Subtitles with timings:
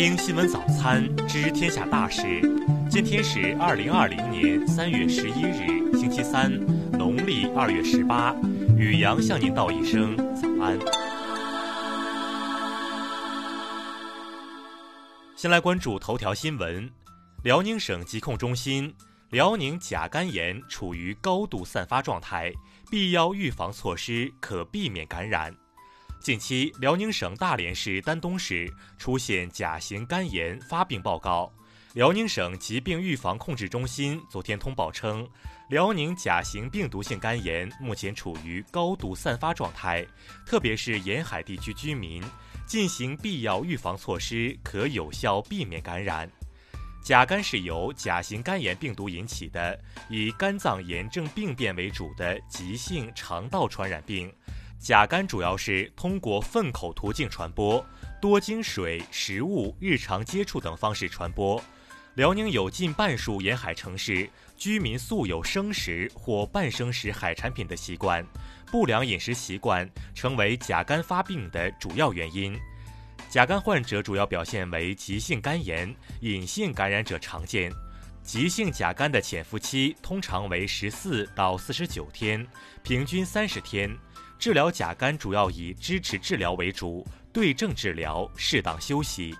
[0.00, 2.40] 听新闻早餐知天下大事。
[2.88, 6.50] 今天是二零二零年三月十一日，星期三，
[6.92, 8.34] 农历二月十八。
[8.78, 10.78] 雨阳向您道一声早安。
[15.36, 16.90] 先来关注头条新闻：
[17.42, 18.94] 辽宁省疾控中心，
[19.28, 22.50] 辽宁甲肝炎处于高度散发状态，
[22.90, 25.54] 必要预防措施可避免感染。
[26.20, 31.50] 近期，辽宁省大连市丹东市出现甲型肝炎发病报告。
[31.94, 35.26] 辽宁省疾病预防控制中心昨天通报称，
[35.70, 40.06] 辽宁甲型病毒性肝炎目前处于高度散发状态，
[40.44, 42.22] 特别是沿海地区居民
[42.66, 46.30] 进行必要预防措施，可有效避免感染。
[47.02, 49.76] 甲肝是由甲型肝炎病毒引起的，
[50.10, 54.30] 以肝脏炎症病变为主的急性肠道传染病。
[54.80, 57.84] 甲肝主要是通过粪口途径传播，
[58.18, 61.62] 多经水、食物、日常接触等方式传播。
[62.14, 68.26] 辽宁有近半数沿海城市居民素有生食或半生食海产品的习惯，
[68.72, 72.58] 不良饮食习惯成为甲肝发病的主要原因。
[73.28, 77.70] 甲肝患者主要表现为急性肝炎，隐性感染者常见。
[78.22, 82.46] 急性甲肝的潜伏期通常为十四到四十九天，
[82.82, 83.94] 平均三十天。
[84.40, 89.36] 治疗甲肝主要以支持治疗为主，对症治疗，适当休息。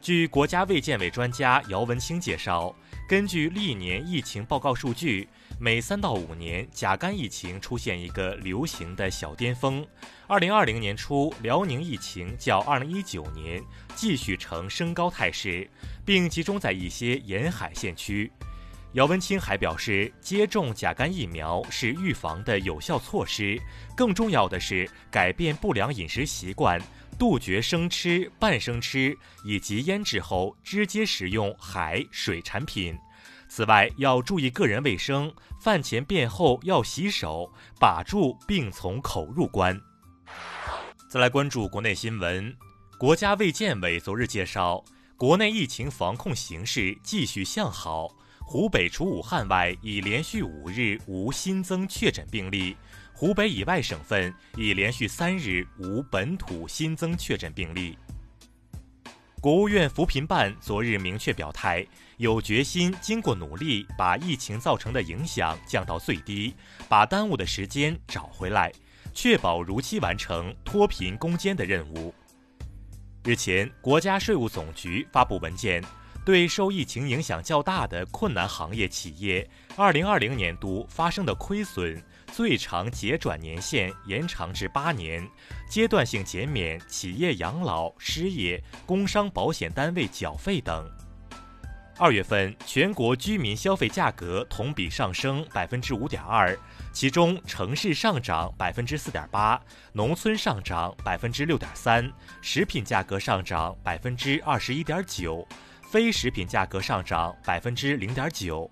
[0.00, 2.72] 据国家卫健委专家姚文清介绍，
[3.08, 9.84] 根据历年疫情报告数据，每三到五年甲肝疫情出现一个流行的小巅峰。
[10.28, 13.60] 二零二零年初，辽宁疫情较二零一九年
[13.96, 15.68] 继续呈升高态势，
[16.04, 18.30] 并集中在一些沿海县区。
[18.94, 23.60] 姚文清还表示，接种甲肝疫苗是预防的有效措施，
[23.96, 26.80] 更重要的是改变不良饮食习惯，
[27.18, 32.96] 杜绝生吃、半生吃以及腌制后直接食用海水产品。
[33.48, 39.76] 此外，要注意个人卫生，饭前便后要洗手，把住病从口入关。
[41.10, 42.56] 再来关注国内新闻，
[42.96, 44.84] 国家卫健委昨日介绍，
[45.16, 48.08] 国内疫情防控形势继续向好。
[48.46, 52.76] 湖北除武汉外，已连续五日无新增确诊病例；
[53.12, 57.98] 湖北以外省份已连续三日无本土新增确诊病例。
[59.40, 61.84] 国务院扶贫办昨日明确表态，
[62.18, 66.54] 有决心经过努力把疫情造成的影响降到最低，
[66.88, 68.70] 把耽误的时间找回来，
[69.12, 72.14] 确保如期完成脱贫攻坚的任务。
[73.24, 75.82] 日前，国家税务总局发布文件。
[76.24, 79.46] 对受疫情影响较大的困难行业企业，
[79.76, 82.02] 二零二零年度发生的亏损
[82.32, 85.28] 最长结转年限延长至八年，
[85.68, 90.90] 阶段性减免企业养老、失业、工伤保险单位缴费等。
[91.96, 96.58] 二月份全国居民消费价格同比上升百分之五点二，
[96.90, 99.60] 其中城市上涨百分之四点八，
[99.92, 105.46] 农村上涨百分之六点三，食品价格上涨百分之二十一点九。
[105.94, 108.68] 非食品价格上涨百分之零点九。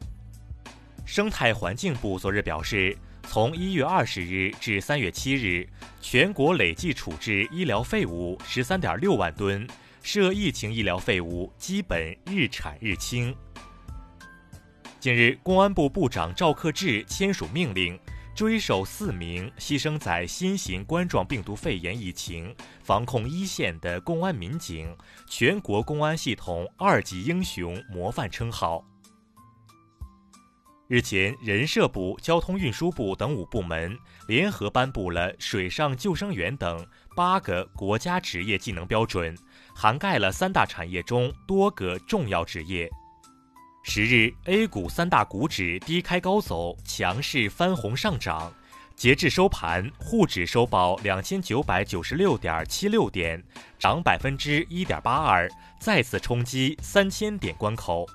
[1.07, 5.65] 生态环境部昨日表示，从一月二十日至三月七日，
[6.01, 9.65] 全国累计处置医疗废物十三点六万吨，
[10.03, 13.33] 涉疫情医疗废物基本日产日清。
[14.99, 17.97] 近日，公安部部长赵克志签署命令。
[18.35, 24.97] 追授四名牺牲在新型冠状病毒肺炎疫情防控一线的公安民警
[25.29, 28.83] 全国公安系统二级英雄模范称号。
[30.89, 39.37] 日前，人社部、交通运输部等五部门联合颁布了水上救生员等八个国家职业技能标准，
[39.75, 42.91] 涵盖了三大产业中多个重要职业。
[43.85, 48.53] 十日，A 股三大股指低开高走，强势翻红上涨。
[48.95, 53.43] 截至收盘，沪指收报两千九百九十六点七六点，
[53.81, 55.51] 涨百分之一点八二，
[55.81, 58.07] 再次冲击三千点关口。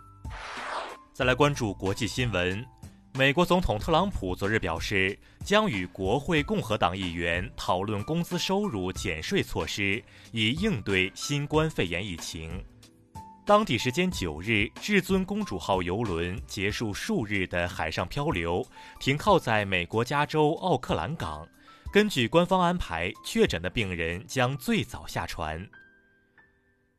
[1.13, 2.65] 再来关注国际新闻，
[3.13, 12.63] 美国总统特朗普昨日表示，将与国会共和党议员讨论工资收入减税措施，以应对新冠肺炎疫情。
[13.47, 18.61] 当地时间九日，至尊公主号邮轮结束数日的海上漂流，
[18.99, 21.47] 停靠在美国加州奥克兰港。
[21.89, 25.65] 根据官方安排，确诊的病人将最早下船。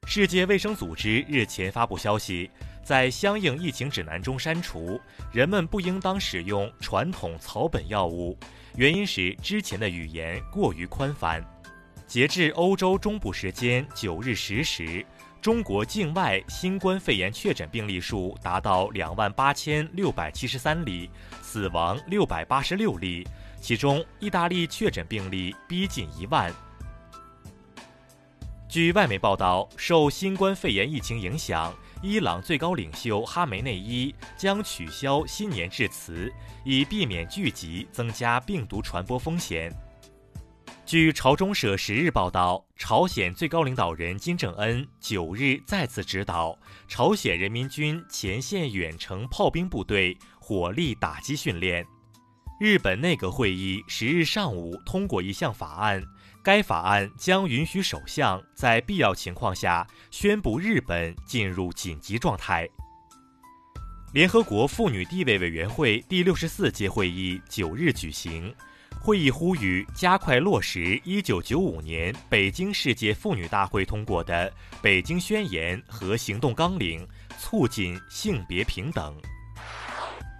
[0.06, 2.50] 世界卫生组织日前发布消息，
[2.82, 4.98] 在相应疫情指南中删除
[5.30, 8.34] “人们不应当使用传统草本药物”，
[8.74, 11.44] 原因是之前的语言过于宽泛。
[12.06, 15.04] 截至欧洲中部时间九日十时，
[15.40, 21.08] 中国境外新冠肺炎确诊病例数达到两万八千六百七十三例，
[21.40, 23.26] 死亡六百八十六例，
[23.60, 26.52] 其中意大利确诊病例逼近一万。
[28.68, 36.30] 据外媒报道，受新冠肺炎疫情影响，伊朗最高领袖哈梅内伊将取消新年致辞，
[36.64, 39.72] 以避免聚集，增加病毒传播风险。
[40.88, 46.58] 据朝中社十日报道，朝鲜最高领导人金正恩九日再次指导
[46.88, 51.86] 朝鲜人民军前线远程炮兵部队火力打击训练。
[52.58, 56.02] 日本内阁会议十日上午通过一项法案，
[56.42, 62.66] 该法案将允许首相在必要情况下宣布日本进入紧急状态。
[64.14, 68.54] 联合国妇女地位委员会第六十四届会议九日举行。
[69.00, 74.50] 会议呼吁加快落实1995年北京世界妇女大会通过的
[74.82, 77.06] 《北京宣言》和行动纲领，
[77.38, 79.16] 促进性别平等。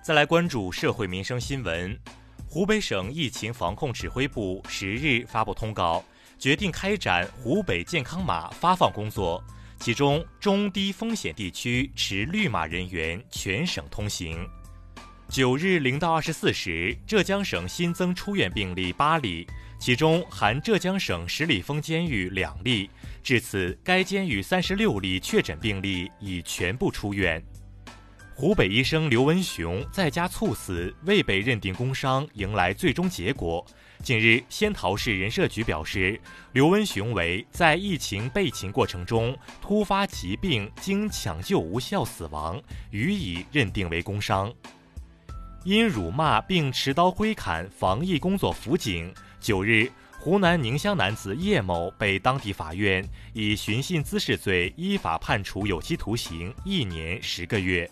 [0.04, 1.98] 再来关注社会民生新闻，
[2.46, 6.04] 湖北省疫情防控指挥部十日发布通告，
[6.38, 9.42] 决定开展湖北健康码发放工作，
[9.78, 14.46] 其中中低风险地区持绿码人员全省通行。
[15.28, 19.46] 九日零到二十四时，浙江省新增出院病例八例，
[19.78, 22.88] 其中含浙江省十里峰监狱两例。
[23.22, 27.44] 至此，该监狱三十六例确诊病例已全部出院。
[28.34, 33.64] 湖北医生刘文雄在家猝死，未被认定工伤，迎来最终结果。
[34.02, 36.18] 近日，仙桃市人社局表示，
[36.52, 42.58] 刘文雄为在疫情备勤过程中突发疾病经抢救无效死亡，
[42.90, 44.50] 予以认定为工伤。
[45.64, 57.90] 因辱骂并持刀挥砍防疫工作辅警，九日，湖南宁乡男子叶某被当地法院以寻衅滋事罪依法判处有期徒刑一年十个月。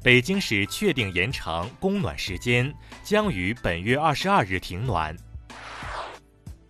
[0.00, 2.72] 北京市确定延长供暖时间，
[3.02, 5.16] 将于本月二十二日停暖。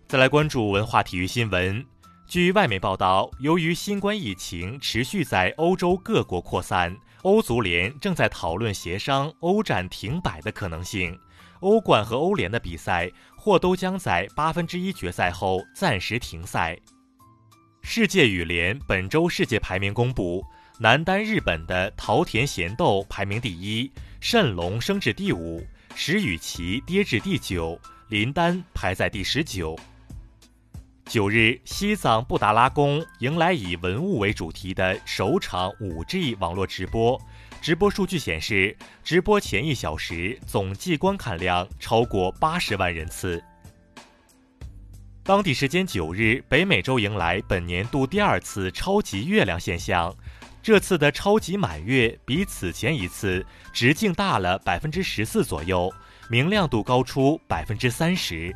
[0.07, 1.85] 再来关注文化体育新闻。
[2.25, 6.95] 据外媒报道，由于新冠疫情持续在欧洲各国扩散。
[7.23, 11.19] 欧足联正在讨论协商欧战停摆的可能性，
[11.59, 16.77] 欧冠和欧联的比赛或都将在八分之一决赛后暂时停赛。
[17.81, 20.41] 世界羽联本周世界排名公布，
[20.79, 23.91] 男单日本的桃田贤斗排名第一，
[24.21, 25.61] 谌龙升至第五，
[25.95, 27.77] 石宇奇跌至第九，
[28.07, 29.77] 林丹排在第十九。
[31.09, 37.19] 九日，西藏布达拉宫迎来以文物为主题的首场 5G 网络直播。
[37.59, 43.43] 直播数据显示，直播前一小时总计观看量超过八十万人次。
[45.23, 50.15] 当地时间九日，北美洲迎来本年度第二次超级月亮现象，
[50.61, 55.91] 这次的超级满月比此前一次直径大了百分之十四左右，
[56.29, 58.55] 明亮度高出百分之三十。